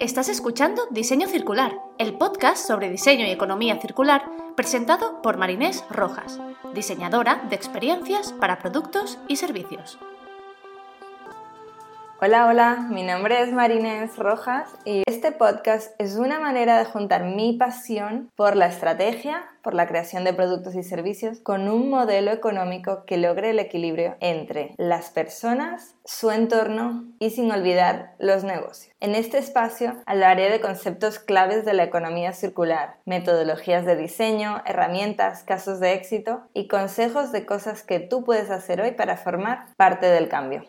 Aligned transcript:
Estás 0.00 0.28
escuchando 0.28 0.86
Diseño 0.90 1.26
Circular, 1.26 1.76
el 1.98 2.14
podcast 2.14 2.66
sobre 2.66 2.88
diseño 2.88 3.26
y 3.26 3.30
economía 3.30 3.80
circular 3.80 4.30
presentado 4.56 5.20
por 5.22 5.38
Marinés 5.38 5.84
Rojas, 5.90 6.40
diseñadora 6.72 7.42
de 7.48 7.56
experiencias 7.56 8.32
para 8.32 8.58
productos 8.58 9.18
y 9.28 9.36
servicios. 9.36 9.98
Hola, 12.20 12.48
hola, 12.48 12.88
mi 12.90 13.04
nombre 13.04 13.40
es 13.42 13.52
Marinés 13.52 14.16
Rojas 14.16 14.68
y 14.84 15.04
este 15.06 15.30
podcast 15.30 15.94
es 16.00 16.16
una 16.16 16.40
manera 16.40 16.76
de 16.76 16.84
juntar 16.84 17.22
mi 17.22 17.52
pasión 17.52 18.28
por 18.34 18.56
la 18.56 18.66
estrategia, 18.66 19.48
por 19.62 19.74
la 19.74 19.86
creación 19.86 20.24
de 20.24 20.32
productos 20.32 20.74
y 20.74 20.82
servicios 20.82 21.38
con 21.38 21.68
un 21.68 21.90
modelo 21.90 22.32
económico 22.32 23.04
que 23.06 23.18
logre 23.18 23.50
el 23.50 23.60
equilibrio 23.60 24.16
entre 24.18 24.74
las 24.78 25.10
personas, 25.10 25.94
su 26.04 26.32
entorno 26.32 27.04
y 27.20 27.30
sin 27.30 27.52
olvidar 27.52 28.16
los 28.18 28.42
negocios. 28.42 28.92
En 28.98 29.14
este 29.14 29.38
espacio 29.38 29.94
hablaré 30.04 30.50
de 30.50 30.60
conceptos 30.60 31.20
claves 31.20 31.64
de 31.64 31.72
la 31.72 31.84
economía 31.84 32.32
circular, 32.32 32.96
metodologías 33.04 33.84
de 33.86 33.94
diseño, 33.94 34.60
herramientas, 34.66 35.44
casos 35.44 35.78
de 35.78 35.92
éxito 35.92 36.48
y 36.52 36.66
consejos 36.66 37.30
de 37.30 37.46
cosas 37.46 37.84
que 37.84 38.00
tú 38.00 38.24
puedes 38.24 38.50
hacer 38.50 38.80
hoy 38.80 38.90
para 38.90 39.16
formar 39.16 39.66
parte 39.76 40.06
del 40.06 40.28
cambio. 40.28 40.56